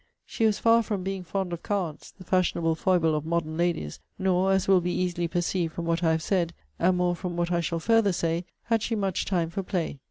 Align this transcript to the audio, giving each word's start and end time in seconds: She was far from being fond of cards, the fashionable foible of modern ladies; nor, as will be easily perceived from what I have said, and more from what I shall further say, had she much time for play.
She 0.25 0.45
was 0.47 0.57
far 0.57 0.81
from 0.81 1.03
being 1.03 1.23
fond 1.23 1.53
of 1.53 1.61
cards, 1.61 2.11
the 2.17 2.23
fashionable 2.23 2.73
foible 2.73 3.13
of 3.13 3.23
modern 3.23 3.55
ladies; 3.55 3.99
nor, 4.17 4.51
as 4.51 4.67
will 4.67 4.81
be 4.81 4.91
easily 4.91 5.27
perceived 5.27 5.73
from 5.73 5.85
what 5.85 6.01
I 6.03 6.09
have 6.09 6.23
said, 6.23 6.55
and 6.79 6.97
more 6.97 7.15
from 7.15 7.37
what 7.37 7.51
I 7.51 7.59
shall 7.61 7.77
further 7.79 8.11
say, 8.11 8.45
had 8.63 8.81
she 8.81 8.95
much 8.95 9.25
time 9.25 9.51
for 9.51 9.61
play. 9.61 9.99